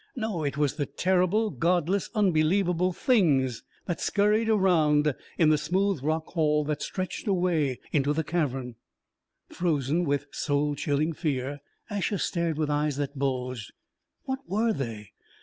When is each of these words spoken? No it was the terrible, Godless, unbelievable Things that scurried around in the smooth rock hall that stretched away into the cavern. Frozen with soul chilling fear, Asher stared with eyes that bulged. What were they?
No 0.15 0.43
it 0.43 0.57
was 0.57 0.77
the 0.77 0.87
terrible, 0.87 1.51
Godless, 1.51 2.09
unbelievable 2.15 2.91
Things 2.91 3.61
that 3.85 4.01
scurried 4.01 4.49
around 4.49 5.13
in 5.37 5.49
the 5.49 5.59
smooth 5.59 6.01
rock 6.01 6.25
hall 6.29 6.63
that 6.63 6.81
stretched 6.81 7.27
away 7.27 7.79
into 7.91 8.11
the 8.11 8.23
cavern. 8.23 8.77
Frozen 9.49 10.03
with 10.05 10.25
soul 10.31 10.73
chilling 10.73 11.13
fear, 11.13 11.59
Asher 11.91 12.17
stared 12.17 12.57
with 12.57 12.71
eyes 12.71 12.97
that 12.97 13.19
bulged. 13.19 13.73
What 14.23 14.39
were 14.47 14.73
they? 14.73 15.11